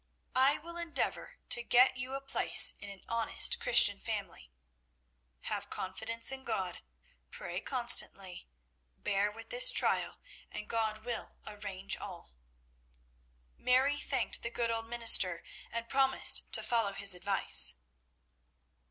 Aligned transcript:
I 0.39 0.57
will 0.57 0.77
endeavour 0.77 1.37
to 1.49 1.61
get 1.61 1.95
you 1.95 2.15
a 2.15 2.21
place 2.21 2.73
in 2.79 2.89
an 2.89 3.03
honest 3.07 3.59
Christian 3.59 3.99
family. 3.99 4.49
Have 5.41 5.69
confidence 5.69 6.31
in 6.31 6.43
God; 6.43 6.81
pray 7.29 7.59
constantly, 7.61 8.47
bear 8.97 9.31
with 9.31 9.51
this 9.51 9.71
trial, 9.71 10.17
and 10.49 10.67
God 10.67 11.05
will 11.05 11.35
arrange 11.45 11.97
all." 11.97 12.33
Mary 13.59 13.99
thanked 13.99 14.41
the 14.41 14.49
good 14.49 14.71
old 14.71 14.87
minister 14.87 15.43
and 15.71 15.87
promised 15.87 16.51
to 16.53 16.63
follow 16.63 16.93
his 16.93 17.13
advice. 17.13 17.75